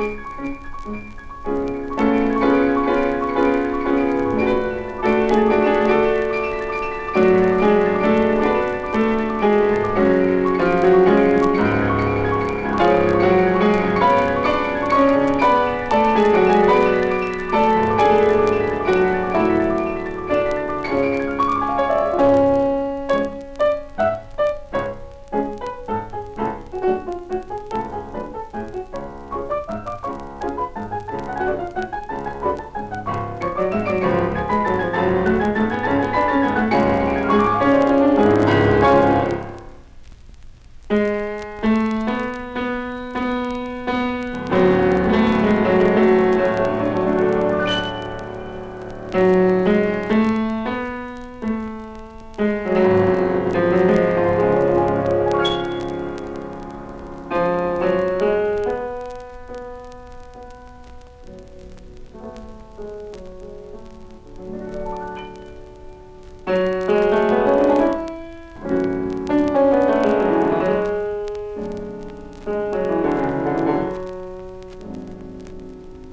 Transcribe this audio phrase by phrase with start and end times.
[0.00, 1.29] Música